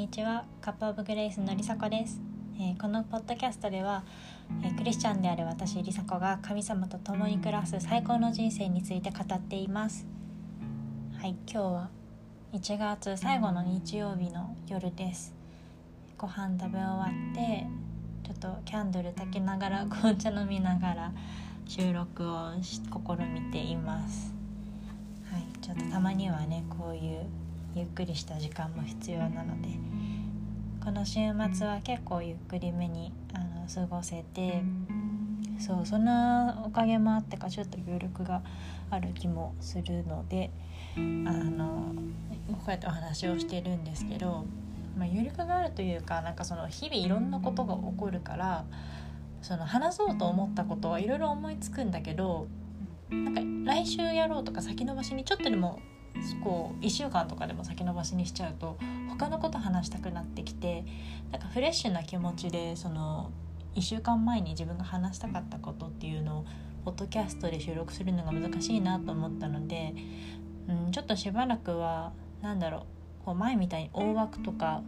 [0.00, 0.46] にちは。
[0.62, 2.22] カップオブグレイスのりさこです、
[2.58, 4.02] えー、このポッドキャストでは、
[4.64, 10.06] えー、クリスチャンである私りさこが神様と共に暮らす最高の人生について語っています。
[11.18, 11.90] はい今日は
[12.54, 15.34] 1月最後の日曜日の夜です。
[16.16, 17.66] ご飯食べ終わって
[18.26, 21.12] ちょっとキャンドル炊きながら紅茶飲みながら
[21.68, 22.78] 収録を試
[23.26, 24.32] みています。
[25.30, 27.26] はいちょっとたまにはねこういう
[27.74, 29.68] ゆっくりした時間も必要なので
[30.82, 31.20] この週
[31.52, 34.62] 末は結構ゆっくりめにあの過ごせて
[35.58, 38.42] そうそんなおかげもあってかちょっと余力が
[38.90, 40.50] ある気もするので
[40.96, 41.94] あの
[42.48, 44.44] こうやってお話をしてるんですけど、
[44.96, 48.64] まあ、余力があるというかなんかその日々いろんなことが起こるから
[49.42, 52.48] その話そうと思ったことはいろいろ思いつくんだけど
[53.10, 55.80] なんか来週やろうとか先延ばしにちょっとでも
[56.42, 60.84] こう1週間とかでも先延ばしにしちゃうと他のこと話したくなってきて
[61.30, 63.30] なんかフレッシュな気持ちでその
[63.74, 66.44] 1週間前に自分が話したかったことっていうのを
[66.84, 69.94] ポッドキャストで収録するのが難しいなと思ったので、
[70.68, 72.86] うん、ちょっとしばらくは何だろ
[73.22, 74.82] うこう前みたいに大枠とか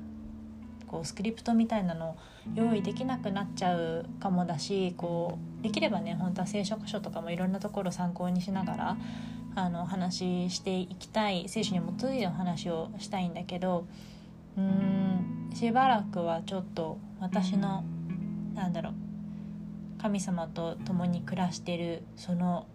[0.87, 2.17] こうスクリプトみたいなの
[2.55, 8.97] 用意できなくなっちゃうかもだしこうできればね本当は聖書箇所とかもいろんなところ参考にしながら
[9.55, 13.87] あの話していきたい聖書に基づいての話をしたいんだけど
[14.57, 17.85] うーんしばらくはちょっと私の
[18.55, 18.95] なんだろう
[20.01, 22.67] 神様と共に暮らしてるその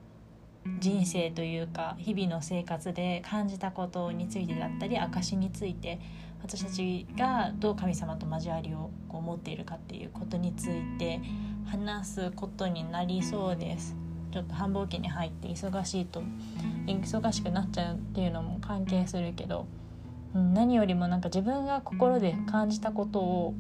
[0.80, 6.00] 人生というか日々の生活で感じたことについてだったり証について
[6.41, 11.19] 私たちがどう神様と交わりをこう持っているかっていうことについて
[11.66, 13.95] 話すことになりそうです。
[14.31, 16.22] ちょっと繁忙期に入って忙しいと
[16.86, 19.68] 忙しくなっちゃうっていうのも関係するけど、
[20.35, 23.53] うん、何よりもなんか自分が心で感じたことを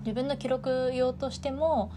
[0.00, 1.90] 自分の記録用としても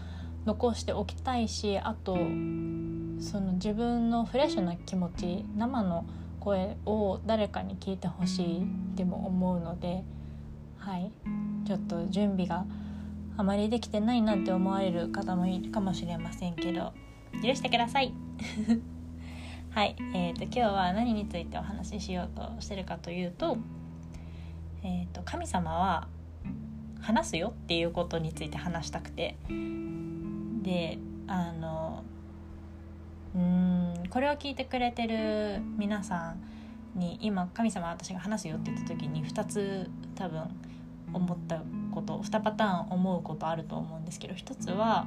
[0.44, 6.04] 残しておきたいしあとその自分のフレッシュな気持ち生の
[6.40, 8.66] 声を誰かに聞いてほしいっ
[8.96, 10.02] ても思うので
[10.78, 11.12] はい
[11.64, 12.64] ちょっと準備が
[13.36, 16.92] あまりできてないなんて思われる方もいるかもしれませんけど
[17.42, 18.12] 許してください。
[19.70, 23.56] はい、えーと、今日は何についてお話ししようとしてるかというと,、
[24.82, 26.08] えーと、神様は
[27.00, 29.36] 話すよっていうことについて話したくて。
[30.62, 32.04] であの
[33.34, 40.42] うんこれを聞いてくれてる皆さんに今神様私が話すよって言った時に2つ多分
[41.12, 45.06] 思ったこと2パターン思うことあると思うんですけど1つは、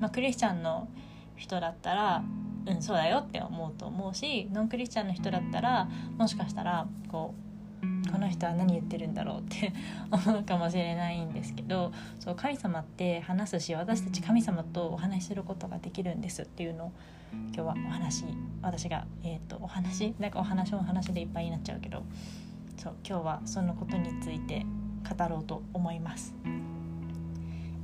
[0.00, 0.88] まあ、クリスチャンの
[1.36, 2.24] 人だったら
[2.66, 5.88] うんそうだよって思うと思うしノンクリスチャンの人だったら
[6.18, 7.46] もしかしたらこう
[8.10, 9.72] この人は何言ってるんだろうって
[10.10, 16.92] 思うかもしれないんですけどそう神様って話すし私たち神様とお話しすることができるんですっていうのを
[17.32, 18.24] 今日はお話
[18.62, 22.04] 私が、えーと、お話なんかお話の話でいっぱいになっちゃうけど
[22.76, 24.64] そう今日はそのことについて
[25.16, 26.34] 語ろうと思います。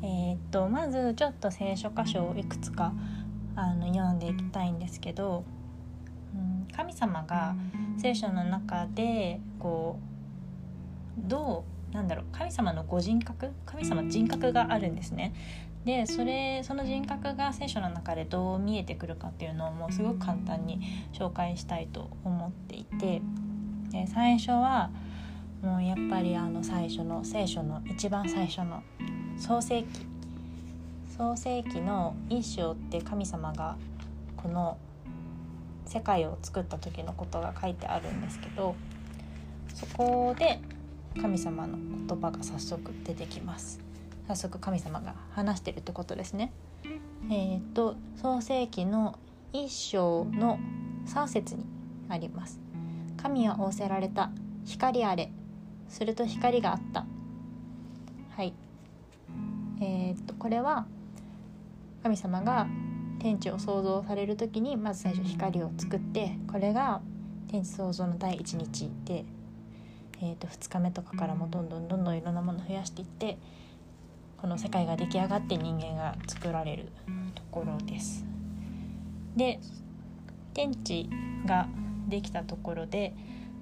[0.04, 2.92] えー、っとまずちょっと聖書箇所をいくつか
[3.56, 5.44] あの読んでいきたいんですけど、
[6.34, 7.54] うん、神様が
[7.98, 9.98] 聖書の中でこ
[11.18, 15.34] うどうなんだろう神様のご人格神様人格があるんですね。
[15.84, 20.80] でそれその人格が聖書の中でどう見えてくるかっていうのをもうすごく簡単に
[21.12, 23.20] 紹介したいと思っていて
[23.90, 24.90] で最初は
[25.60, 28.82] もうやっぱりあの最初の聖書の一番最初の
[29.36, 30.06] 創世記
[31.22, 33.77] 創世紀の一章って神様が
[34.37, 34.77] この
[35.87, 38.75] 世界を作った時のことが書いてあるんですけど
[39.72, 40.61] そこで
[41.21, 41.78] 神様の
[42.09, 43.78] 言葉が早速出てきます。
[44.27, 46.52] 早速神様が話してるってことですね。
[47.31, 49.17] えっ、ー、と創世紀の
[49.52, 50.58] 一章の
[51.06, 51.64] 3節に
[52.08, 52.58] あります。
[53.17, 54.32] 神は仰せられた
[54.64, 55.31] 光あれ。
[55.88, 57.06] すると光があった。
[58.37, 58.52] はい。
[59.81, 60.87] えっ、ー、とこれは
[62.02, 62.66] 神様が
[63.20, 67.00] 天地を創造される時にまず最初光を作ってこれが
[67.49, 69.25] 天地創造の第一日で、
[70.20, 73.38] えー、と2日目とかからもどんどんどんどんいろんなものを増やしていって
[74.38, 76.88] この世界が出来上がって人間が作られる
[77.37, 78.25] ところです。
[79.37, 79.60] で
[80.52, 81.08] 天地
[81.46, 81.69] が
[82.08, 83.14] できたところで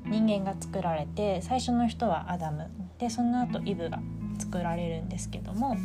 [0.06, 4.00] 人間が作られて最初の人はアダムでその後イブが
[4.38, 5.76] 作られるんですけども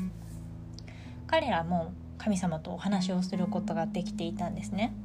[1.27, 1.93] 彼らも
[2.25, 4.95] 神様とお話をすることができていたんですね。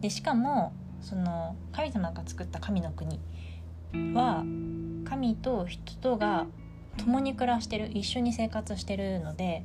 [0.00, 3.18] でしかもその神様が作った神の国
[4.14, 4.44] は
[5.04, 6.46] 神と人とが
[6.96, 9.64] 共に暮らしてる一緒に生活してるので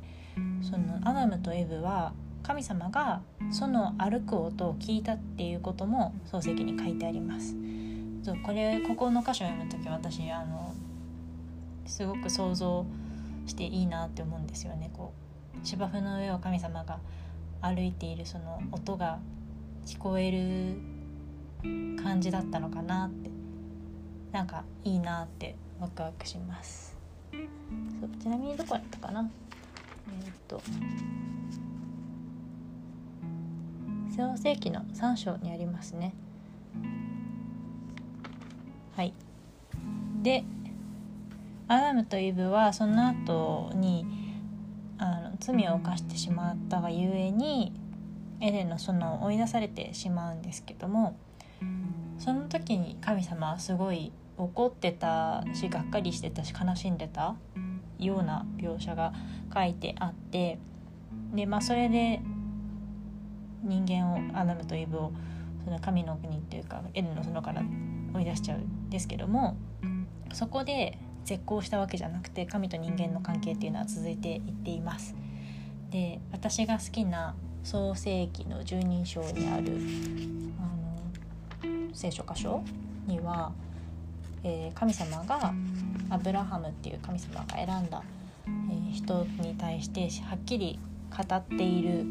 [0.68, 3.22] そのアダムとエブは神様が
[3.52, 7.54] その歩く音を聞いたっていうことも漱石に書いてあります
[8.24, 10.74] そうこれここの箇所を読む時私あの
[11.86, 12.84] すごく想像
[13.46, 15.23] していいなって思うんですよねこう
[15.62, 16.98] 芝生の上を神様が
[17.62, 19.18] 歩いているその音が
[19.86, 20.76] 聞こえる
[22.02, 23.30] 感じだったのかなって
[24.32, 26.96] なんかいいなってワクワクします。
[27.32, 29.30] そうちなみにどこだったかな？
[30.08, 30.60] えー、っと
[34.14, 36.14] 創世紀の3章にありますね。
[38.96, 39.14] はい。
[40.22, 40.44] で
[41.66, 44.23] アダムとイブはその後に
[45.44, 47.74] 罪を犯してしまったがゆえに
[48.40, 51.18] エデンの園を追い出されてしまうんですけども
[52.18, 57.36] その時に神様はすごい怒ってたしがっかりしてたし悲しんでた
[57.98, 59.12] ような描写が
[59.52, 60.58] 書いてあって
[61.34, 62.22] でまあそれで
[63.62, 65.12] 人間をアダムとイブを
[65.62, 67.62] その神の国っていうかエデンの園から
[68.14, 69.58] 追い出しちゃうんですけども
[70.32, 75.14] そこで絶交したわけじゃなくて神と人間の関係っていうのは続いていっています。
[75.94, 79.78] で私が好きな創世記の十人章にある
[80.58, 82.64] あの聖書箇所
[83.06, 83.52] には、
[84.42, 85.54] えー、神様が
[86.10, 88.02] アブラハムっていう神様が選んだ、
[88.44, 90.80] えー、人に対してはっきり
[91.16, 92.04] 語っている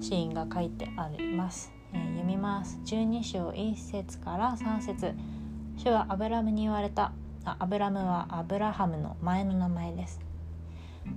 [0.00, 1.72] シーンが書いてあります。
[1.92, 2.78] えー、読みます。
[2.84, 5.12] 12章1節から3節。
[5.76, 7.10] 主はアブラムに言われた。
[7.44, 10.20] あアブラムはアブラハムの前の名前です。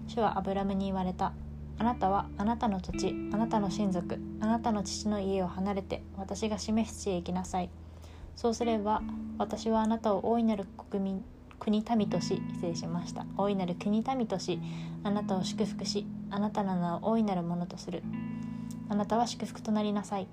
[0.08, 1.34] 主はアブラムに言われた。
[1.80, 7.70] あなたはあなたの土地あなたの親族あなたの父の家を離れて私が示す地へ行きなさい。
[8.36, 9.02] そうすれば
[9.38, 11.24] 私はあなたを大いなる国民
[11.60, 13.26] 国民とし失礼しました。
[13.36, 14.60] 大いなる国民とし
[15.04, 18.04] あなたを祝福しあなたの名を大いなるものとする。
[18.90, 20.28] あなたは祝福となりなさい。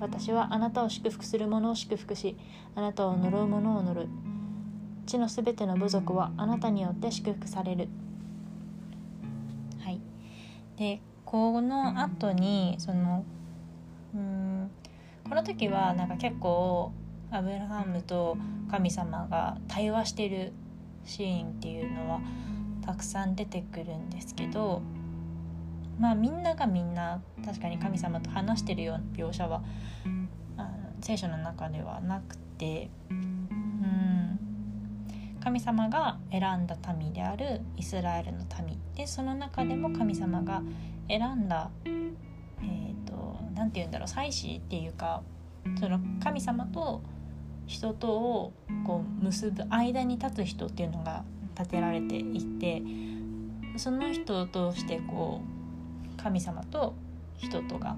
[0.00, 2.36] 私はあなたを祝福する者を祝福し
[2.74, 4.08] あなたを呪う者を呪う。
[5.06, 7.88] 地のすべての部族はあなたによって祝福される。
[10.80, 13.22] でこの後にその
[14.14, 14.70] うん
[15.28, 16.90] この時はなんか結構
[17.30, 18.38] アブラハムと
[18.70, 20.54] 神様が対話してる
[21.04, 22.20] シーンっていうのは
[22.84, 24.80] たくさん出てくるんですけど
[25.98, 29.62] まあみんながみんな確かに神様と話してるような描写は
[31.02, 33.39] 聖書の中ではなくてうん
[35.42, 40.62] 神様が選んだ民であるイスラエルの民でその中でも神様が
[41.08, 45.22] 選んだえ、ー、と何て言うんだろう祭司っていうか
[45.78, 47.02] その神様と
[47.66, 48.52] 人とを
[48.86, 51.24] こう結ぶ間に立つ人っていうのが
[51.56, 52.82] 立てられていて
[53.76, 56.94] その人を通してこう神様と
[57.38, 57.96] 人とが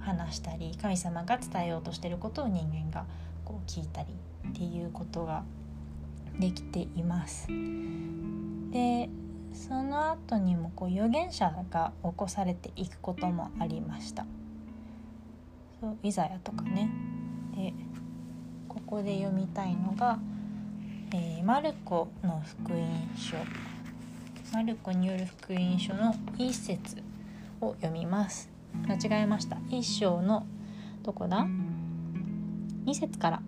[0.00, 3.06] 話したり神様が伝えようとしてることを人間が
[3.44, 4.08] こう聞いたり
[4.48, 5.44] っていうことが
[6.38, 7.48] できています。
[8.70, 9.08] で
[9.52, 14.26] その後にもこう預言者が起こされていくこともありました。
[15.80, 16.90] そうイザヤとかね。
[17.54, 17.72] で
[18.68, 20.18] ここで読みたいのが、
[21.12, 23.36] えー、マルコの福音書
[24.52, 27.02] マルコによる福音書の一節
[27.60, 28.48] を読みます
[28.86, 30.46] 間違えました一章の
[31.02, 31.46] どこだ
[32.84, 33.42] ？2節から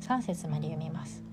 [0.00, 1.29] 3節まで読みます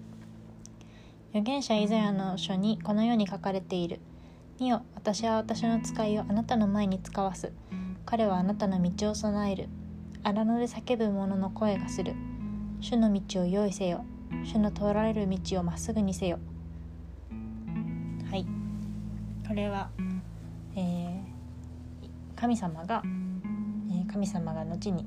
[1.31, 3.99] 預言者イザヤの書にこのように書かれている
[4.59, 7.53] 「見よ私は私の使いをあなたの前に使わす。
[8.07, 9.69] 彼はあなたの道を備える。
[10.23, 12.15] 荒野で叫ぶ者の声がする。
[12.79, 14.03] 主の道を用意せよ。
[14.43, 16.39] 主の通られる道をまっすぐにせよ」
[18.31, 18.47] はい。
[19.47, 19.91] これは、
[20.75, 25.05] えー、神様が、えー、神様が後に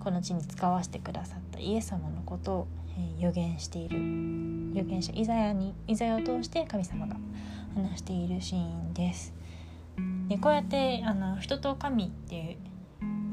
[0.00, 2.66] この地に使わせてくださったイエス様のことを、
[2.98, 3.98] え、予言している
[4.72, 7.16] 預言者イザヤにイザヤを通して神様が
[7.74, 9.34] 話しているシーンです。
[10.28, 12.58] でこうやってあの人と神って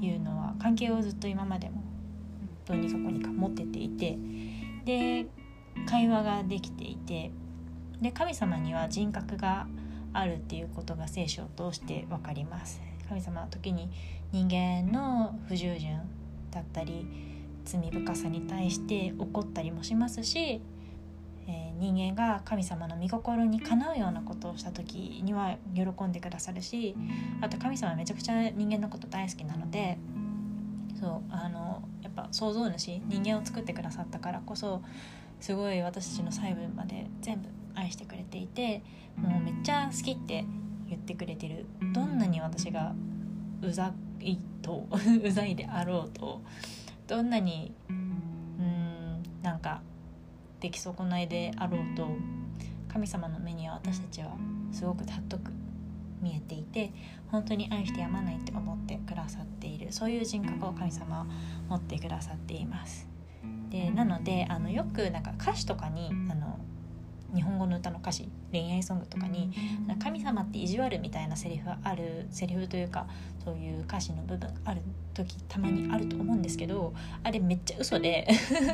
[0.01, 1.83] いうのは関係をずっと今までも
[2.65, 4.17] どうにかこうにか持ってていて
[4.85, 5.25] で
[5.89, 7.31] 会話ができていて
[8.01, 9.67] で神様には人格が
[10.13, 13.89] あるっていうことが聖書を通して分かります神様は時に
[14.31, 16.01] 人間の不従順
[16.51, 17.32] だったり
[17.65, 20.61] 罪深さに対して怒ったりもしますし、
[21.47, 26.95] えー、人間が神様の御心にかなうようなことをした時には喜んでくださるし
[27.41, 29.97] あと神様めちゃくちゃ人間のこと大好きなので
[30.99, 34.81] そうあのやっぱ創造主人間を作ってくださったからこそ
[35.39, 38.83] すごい私たちの細部まで全部愛してくれていて
[39.17, 40.45] もうめっちゃ好きって
[40.87, 41.65] 言ってくれてる。
[41.93, 42.93] どんなに私が
[43.61, 44.87] うざいと
[45.23, 46.41] うざいであろうと
[47.07, 49.81] どんなにうんなんか
[50.59, 52.07] 出来損ないであろうと
[52.87, 54.37] 神様の目には私たちは
[54.71, 55.51] すごく尊く
[56.21, 56.93] 見えていて
[57.27, 61.25] 本当に愛してやまないって思ってくださっているそういう人格を神様は
[61.67, 63.07] 持ってくださっています。
[63.69, 66.59] でなのであのよくなんか歌詞とかにあの
[67.33, 69.51] 日本語の歌の歌詞恋愛ソングとかに
[69.99, 73.07] 「神様って意地悪」みたいなセリフがあるセリフというか
[73.43, 74.81] そういう歌詞の部分ある
[75.13, 78.27] 時たまにあると思うんですけどあれめっちゃ嘘で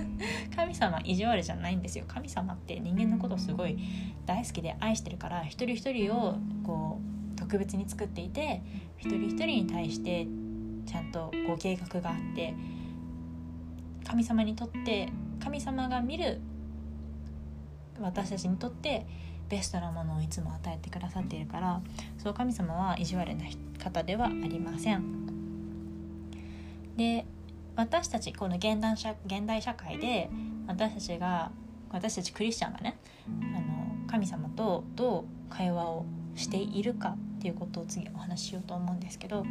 [0.55, 2.05] 神様意地悪じゃないんですよ。
[2.07, 3.77] 神様って人間のことをすごい
[4.25, 6.99] 大好きで愛してるから一人一人をこ
[7.35, 8.61] う特別に作っていて
[8.97, 10.27] 一人一人に対して
[10.85, 12.53] ちゃんとご計画があって
[14.05, 16.41] 神様にとって神様が見る
[18.01, 19.05] 私たちにとって
[19.49, 21.81] ベストなものをいつも与えてくださっているから
[22.17, 23.45] そう神様は意地悪な
[23.83, 25.03] 方ではありません。
[26.95, 27.25] で
[27.75, 30.29] 私たちこの現代社現代社会で
[30.67, 31.51] 私たちが
[31.91, 32.97] 私たちクリスチャンがね
[33.55, 39.45] あの神様とどう会話をしているかっていうことを次お話ししようと思うんですけど、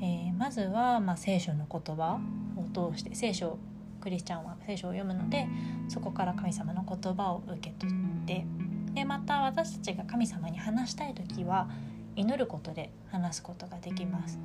[0.00, 2.20] えー、まずは、まあ、聖書の言葉
[2.56, 3.58] を通して聖書
[4.00, 5.46] クリスチャンは聖書を読むので
[5.88, 8.46] そこから神様の言葉を受け取って
[8.94, 11.68] でまた私たちが神様に話したい時は
[12.16, 14.40] 祈ることで話すことができます。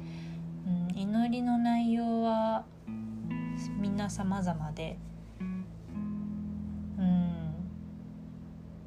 [0.67, 2.65] うん、祈りの内容は
[3.79, 4.97] みんな様々で
[5.39, 5.65] うん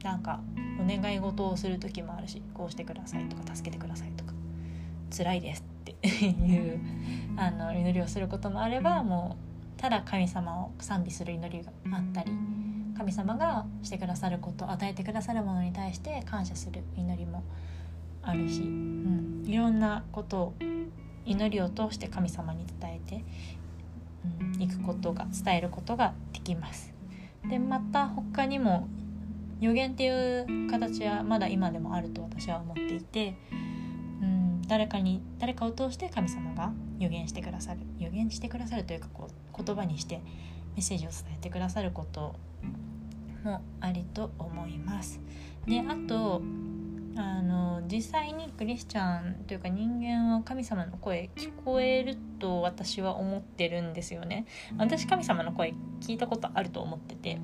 [0.02, 0.40] なんか
[0.80, 4.32] お願い事をする時もあるしこうしてくださいとか助けてくださいとか
[5.16, 6.80] 辛いですっていう
[7.36, 9.45] あの祈りをすることもあればもう
[9.76, 12.32] ただ神様を賛美する祈りがあったり
[12.96, 17.44] 神様がしてくださること与えてくださるものに対して感謝する祈りも
[18.22, 20.54] あるし、うん、いろんなことを
[21.24, 23.24] 祈りを通して神様に伝えて、
[24.58, 26.92] うん、くことが伝えることができます。
[27.48, 28.88] でまた他にも
[29.60, 33.36] 予言っていう形はまだ今でもあると私は思っていて、
[34.68, 40.22] 誰かに誰かを通して神様が予言してくださる予言してくださるというかこう言葉にしてメ
[40.78, 42.34] ッセージを伝えてくださること
[43.44, 45.20] もありと思います。
[45.66, 46.42] であと
[47.18, 54.44] あの実際にクリスチャンというか人間は神様の声聞こえると私は思ってるんですよね。
[54.76, 57.38] 私神様の声聞いたことあると思ってて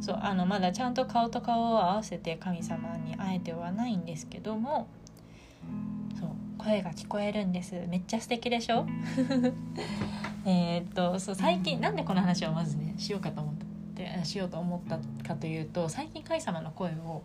[0.00, 4.88] そうあのまだちゃんと顔と顔を合わせて神様に会えてはないんですけども
[6.58, 7.74] 声が聞こえるんです。
[7.88, 8.84] めっちゃ素敵でしょ？
[10.44, 13.54] えっとそう最近なんでこの話をまずねしようかと思っ
[13.94, 17.22] てしようと思ったかというと最近神様の声を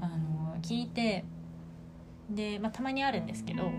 [0.00, 1.24] あの聞いて
[2.30, 3.70] で、まあ、たまにあるんですけど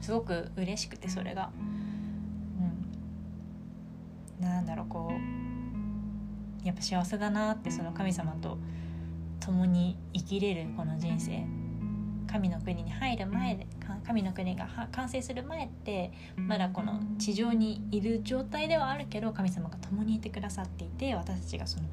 [0.00, 1.50] すごく嬉しくてそれが。
[4.40, 8.58] うん、なんだろうこうやっぱ幸せだなってその神様と
[9.40, 11.44] 共に生きれるこの人生。
[12.32, 13.66] 神の国に入る前で
[14.06, 21.84] 神の国が完成する前ってまだこの地上にいる状態ではあるけど神様が共にいてくださっていて私たちがその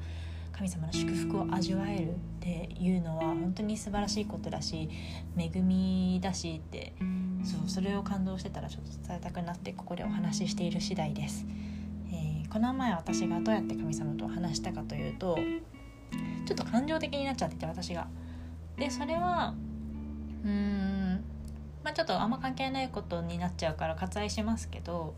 [0.50, 4.88] 神様の祝福を味わえるっていうのは本当に素晴らしいことだし
[5.36, 6.94] 恵みだしって
[7.44, 11.46] そうそれを感動してたらちょっと伝えたくなってここでお話ししている次第です。
[12.12, 15.38] えー、この前私がどうやって神様と話したかというと
[16.46, 18.08] ちょっと感情的になっちゃってて私が。
[18.76, 19.54] でそれは
[20.44, 21.24] うん
[21.82, 25.14] まあちょっとあんま関係ないことになっちゃうから割愛しますけど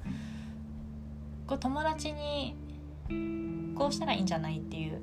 [1.46, 2.56] こう友達に
[3.76, 5.00] こうしたらいいんじゃないっていう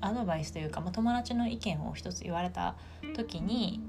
[0.00, 2.76] アドバイスというか、まあ、友達の意見を一つ言われた
[3.14, 3.80] 時に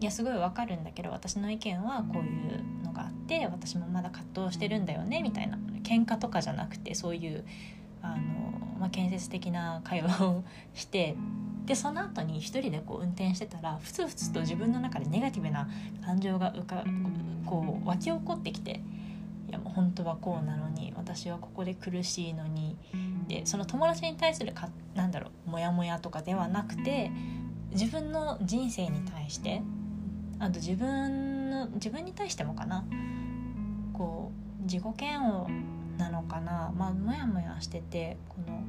[0.00, 7.44] いやすごいわかるんだけど私の意見はこういうのがあって私もまだ葛藤してるんだよねみたいな喧嘩とかじゃなくてそういう
[8.00, 8.16] あの、
[8.78, 11.16] まあ、建設的な会話をして
[11.68, 15.68] でその後に一人でこう運転してたらふつふつと自分の中でネガティブな
[16.02, 16.82] 感情がうか
[17.44, 18.80] こう湧き起こってきて
[19.50, 22.78] いやもう本当はこうなのに私はここで苦しいのに
[23.28, 27.10] でその友達に対するかなんだろうモヤモヤとかではなくて
[27.72, 29.60] 自分の人生に対して
[30.38, 32.86] あと自分の自分に対してもかな
[33.92, 35.50] こう自己嫌悪
[35.98, 38.62] なのかなまあモヤモヤしててこの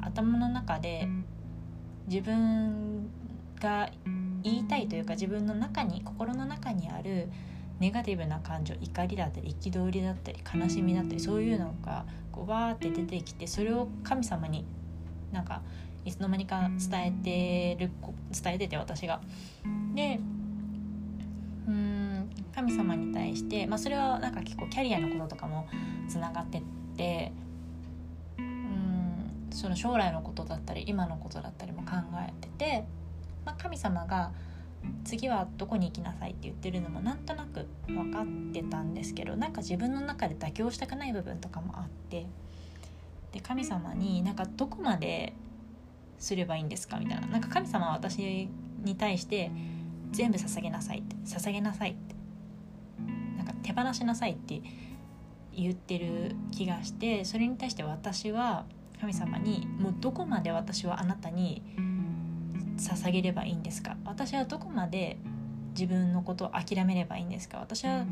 [0.00, 1.06] 頭の中で
[2.06, 3.08] 自分
[3.60, 3.88] が
[4.42, 7.28] 言いたいというか自分の中に心の中にある
[7.80, 14.64] ネガティブな感情怒りだったり憤りだったり悲しみだったりそういうのがこうわーって出てきてそれを神様に
[15.32, 15.62] なんか
[16.04, 17.90] いつの間にか伝えてる
[18.30, 19.20] 伝えてて私が。
[19.94, 20.20] で
[21.66, 25.66] うん神様に対して、まあ、それはなんか結構キャリアのこととかも
[26.08, 26.62] つながってっ
[26.96, 27.32] て
[29.54, 31.92] その将来のことだったり今のことだったりも考
[32.28, 32.84] えてて、
[33.44, 34.32] まあ、神様が
[35.04, 42.26] 次はどこに行きなさいって言ってるのもなんとなく分かってたんですけどなんか自分の中で妥協したくない部分とかもあって
[43.32, 45.32] で神様になんかどこまで
[46.18, 46.98] すればいいんですか？
[46.98, 47.26] みたいな。
[47.26, 48.48] なんか神様は私
[48.82, 49.50] に対して
[50.12, 52.14] 全部捧げなさいって捧げなさいって
[53.36, 54.62] なんか手放しなさいって
[55.52, 58.64] 言ってる気がしてそれに対して私は
[59.00, 61.62] 神様にもうどこまで私はあなたに
[62.78, 63.96] 捧げればいいんですか？
[64.04, 65.18] 私はどこまで
[65.78, 67.58] 自分のことを諦めればいいんですか？
[67.58, 68.04] 私は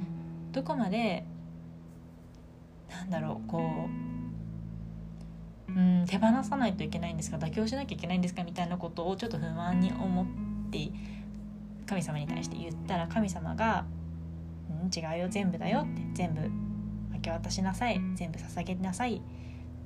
[0.53, 1.25] どこまで
[2.91, 3.89] なんだろうこ
[5.69, 7.39] ううん手放さないといけないんですか？
[7.39, 8.45] 妥協しなきゃいけないんですか？
[8.45, 10.27] みたいなことをちょっと不満に思っ
[10.71, 10.91] て
[11.87, 13.87] 神様に対して言ったら神様が
[14.71, 16.43] 「うん違うよ全部だよ」って全部
[17.13, 19.21] 明け渡しなさい全部捧げなさいっ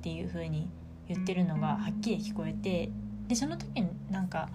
[0.01, 0.69] ていう風に
[1.07, 2.89] 言ってるのがはっきり聞こえて
[3.27, 4.49] でその時になんか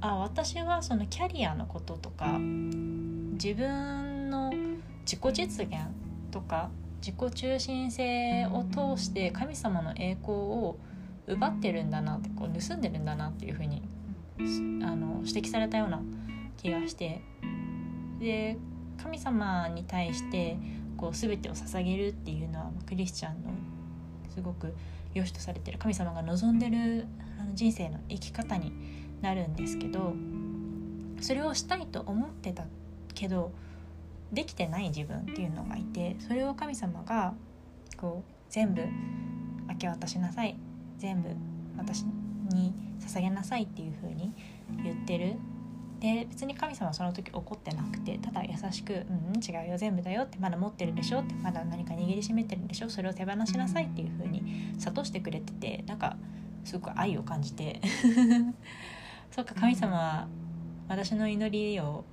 [0.00, 4.52] あ私はそのキャリアのこととか自分の
[5.00, 5.76] 自己実現
[6.30, 6.70] とか
[7.00, 10.78] 自己中心性を通して神様の栄光を
[11.26, 13.82] 奪ってるんだなってこう盗んでるんだなっていうふうに
[14.82, 16.00] あの指摘されたような
[16.56, 17.22] 気がして
[18.18, 18.56] で
[19.02, 20.56] 神様に対して
[20.96, 23.50] こう全てを捧げるっていうのはクリスチャンの
[24.34, 24.74] すごく
[25.14, 27.06] 良しとされてる神様が望んでる
[27.54, 28.72] 人生の生き方に
[29.20, 30.14] なるんですけど
[31.20, 32.64] それをしたいと思ってた
[33.14, 33.52] けど
[34.32, 37.34] できてない自分っていうのがいてそれを神様が
[37.96, 38.82] こう全部
[39.68, 40.56] 明け渡しなさい
[40.98, 41.30] 全部
[41.76, 42.04] 私
[42.50, 44.32] に捧げなさいっていう風に
[44.82, 45.36] 言ってる
[46.00, 48.92] で別に神様はその時怒ってなくてただ優しく
[49.34, 51.20] 「うん違うよ全部だよ」ってまだ持ってるでしょ？
[51.22, 52.88] ってまだ何か握りしめてるんでしょ？
[52.90, 56.16] それを手放しなさいっていう風に諭してくれててなんか
[56.64, 57.80] すごく愛を感じて。
[59.30, 60.28] そっか神様は
[60.88, 62.04] 私の祈りを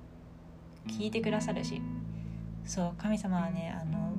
[0.86, 1.80] 聞いてくださるし。
[2.64, 4.10] そう神様はねあの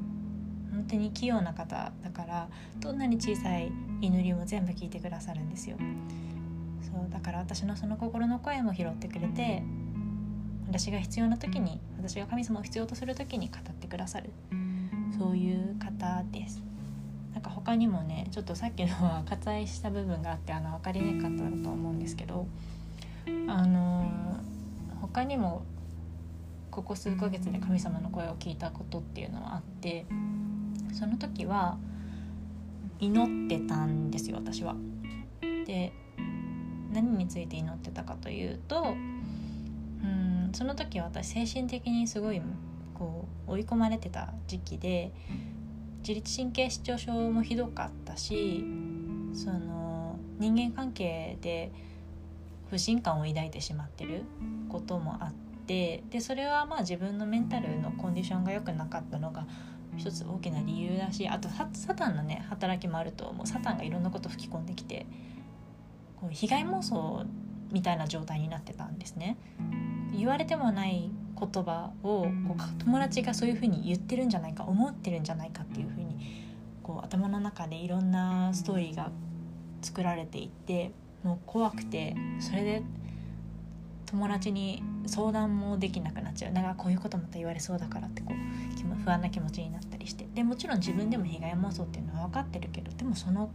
[0.71, 2.47] 本当に器用な方だから
[2.79, 5.75] どんなに小さい祈りも全部聞いてくださるんですよ
[6.97, 9.61] そうだから私のその心の声も拾ってくれて
[10.67, 14.31] 私が必要な時に私が神様を必要とする時に語ってくださる
[15.17, 16.61] そういう方です
[17.33, 22.47] なんか他にもねちょっとさっきのは割愛した部分があってあの分かりにくかったと思うんですけど
[23.47, 24.11] あの
[25.01, 25.63] 他にも
[26.71, 30.05] ここ数ヶ月で神様の声を聞いたことっていうのはあって
[30.93, 31.77] その時は
[32.99, 34.75] 祈ってたんですよ私は。
[35.67, 35.93] で
[36.91, 38.95] 何について祈ってたかというと
[40.03, 42.41] うんその時私精神的にすごい
[42.93, 45.11] こう追い込まれてた時期で
[45.99, 48.63] 自律神経失調症もひどかったし
[49.33, 51.71] その人間関係で
[52.69, 54.23] 不信感を抱いてしまってる
[54.69, 55.33] こともあっ
[55.65, 59.45] てでそれはまあ自分のメンタルのコンディションが良くなかったのが
[59.97, 63.47] 一つ大きな理由だしあとサタンのね働きもあると思う。
[63.47, 65.05] サタンがいろんなこと吹き込んできて
[66.19, 67.25] こう被害妄想
[67.71, 69.37] みたいな状態になってたんですね。
[70.15, 76.17] 言われてもない言葉をこう友達がそういうふうに言ってるんじゃないか思ってるんじゃないかっていうふうに
[76.81, 79.11] こう頭の中でいろんなストーリーが
[79.81, 80.91] 作られていって
[81.23, 82.81] もう怖くてそれで
[84.07, 88.37] 友達に相談もできなくなっちゃうだからこういうことまた言われそうだからってこう
[89.07, 93.49] 不安な気持ちになったりしてでもちろん自分でも被害妄想っていうのは分かってるけどでもその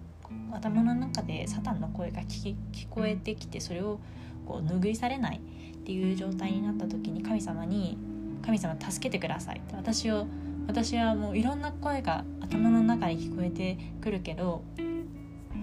[0.53, 4.01] 頭の中でサタンの声が聞聞こえてきてそれを
[4.47, 5.41] こう拭いされない
[5.77, 7.97] っていう状態になった時に神様に
[8.45, 10.27] 「神様助けてください」って私を
[10.67, 14.63] 私はもういろんな声が頭の中に聞こえてくるけど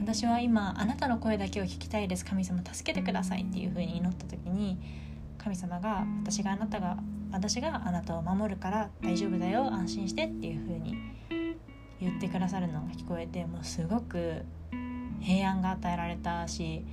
[0.01, 2.25] 私は今あなたの声だけを聞きたいです。
[2.25, 4.79] 神様助けてくださいっていう風に祈った時に
[5.37, 6.97] 神様が私があなたが
[7.31, 9.71] 私があなたを守るから大丈夫だよ。
[9.71, 10.95] 安心してっていう風に
[11.99, 14.43] 言ってくださるのが聞こえてもうすごく
[15.21, 16.85] 平安が与えられたし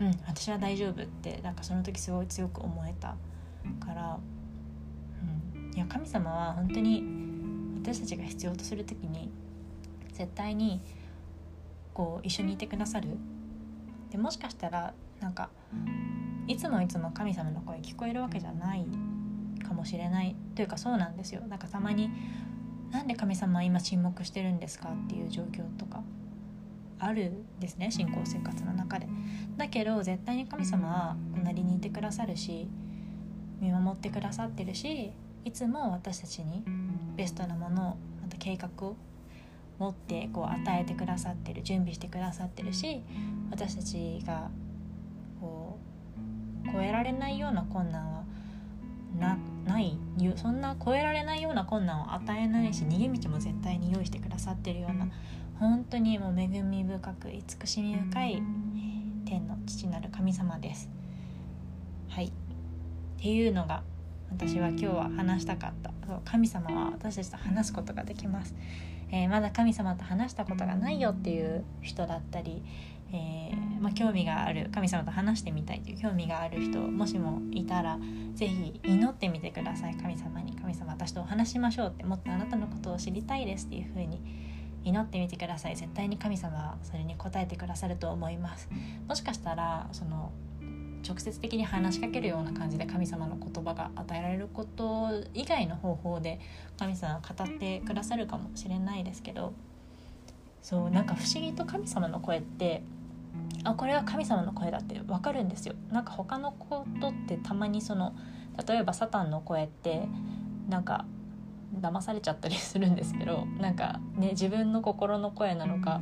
[0.00, 3.16] うん私は大丈夫ってなんかその時すごい強く思えた
[3.84, 4.18] から、
[5.54, 7.02] うん、いや神様は本当に
[7.82, 9.30] 私たちが必要とする時に
[10.12, 10.80] 絶対に
[11.94, 13.08] こう一緒にいてくださる。
[14.10, 15.50] でもしかしたらなんか
[16.46, 18.86] いつもいつも神様の声聞こえるわけじゃない
[19.66, 20.36] かもしれない。
[20.54, 21.40] というかそうなんですよ。
[21.48, 22.10] なんかたまに
[22.90, 26.02] 「なんで神様は今沈黙してるんですか?」っていう状況とか。
[26.98, 29.06] あるんですね信仰生活の中で。
[29.56, 32.68] だけど絶対に神様は隣にいてくださるし
[33.60, 35.12] 見守ってくださってるし
[35.44, 36.62] いつも私たちに
[37.16, 38.96] ベストなものをまた計画を
[39.78, 43.02] 持ってこう与えてくださってる準備してくださってるし
[43.50, 44.50] 私たちが
[45.40, 45.78] こ
[46.66, 48.24] う超えられないような困難は
[49.18, 49.98] なない
[50.36, 55.08] そんな超えられないような困難を与えないし逃げ道も絶対に用意してくださってるような
[55.58, 58.42] 本当にもう恵み深く慈しみ深い
[59.24, 60.88] 天の父なる神様です。
[62.08, 62.26] はい。
[62.26, 62.30] っ
[63.18, 63.82] ていうのが
[64.30, 65.90] 私は今日は話したかった。
[66.24, 68.54] 神様は私たちと話すことができます、
[69.10, 72.62] えー、まだ神様と話したことがないよっていう人だったり、
[73.12, 77.98] えー、まあ、興味がある神様と話してみたいという興味がある人もしもいたら
[78.34, 79.96] 是非祈ってみてください。
[79.96, 80.54] 神様に。
[80.54, 84.20] 神様私とお話しましょうってもっとあなたのことを知りたいですっていう風に
[84.86, 85.76] 祈ってみてください。
[85.76, 88.68] 絶対に神様はそれに応えてくださると思います。
[89.08, 90.30] もしかしたらその
[91.06, 96.40] 直接的に話しかけるような感じで神様の言葉が与えられること以外の方法で
[96.78, 99.52] 神様は語ってくださるかもしれないですけど
[100.62, 102.82] そうなんか不思議と神様の声って
[103.62, 105.74] あこれは神様の声だって分かるんですよ。
[105.90, 108.14] なんか他のことってたまにその
[108.66, 110.08] 例えばサタンの声って
[110.68, 111.04] なんか
[111.74, 116.00] 騙されちゃったりするんですけどなんかね自分の心の声なのか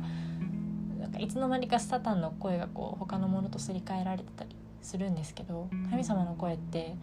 [0.99, 6.95] なんかいつの間にかサタンの声がこう他のものとすり替えられてたりするんですけど神様の声って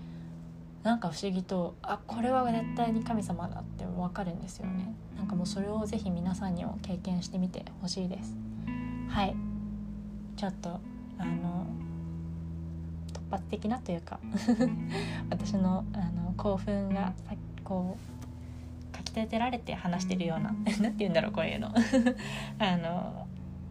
[0.82, 4.92] なんか不思議とあこれは絶対に神様だって分かるんですよね。
[5.16, 8.34] なんかもうそれをぜひ皆さんにも経験してみてほしいです。
[9.08, 9.36] はい。
[10.36, 10.80] ちょっと
[11.18, 11.66] あの
[13.12, 14.18] 突発的なというか
[15.30, 17.12] 私のあの興奮が
[17.62, 18.11] こう
[19.12, 21.68] きたてられて話してるような 何て言うんだろうこういうの。
[22.58, 23.26] あの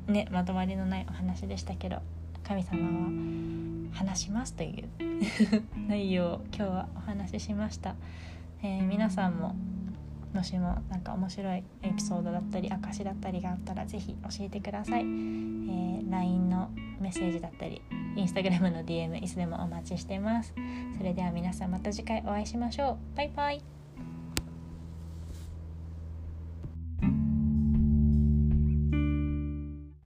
[0.07, 2.01] ねまとまりのないお話でしたけど
[2.43, 4.89] 神様は話しますという
[5.87, 7.95] 内容を今日はお話ししました、
[8.63, 9.55] えー、皆さんも
[10.33, 17.81] もしも何か面白いエピソードだったり証だったりがあったら是非教えてください、えー、LINE のメッセージだったり
[18.15, 20.53] Instagram の DM いつでもお待ちしてます。
[20.97, 23.17] それでは皆さんまた次回お会いしましょう。
[23.17, 23.80] バイバイ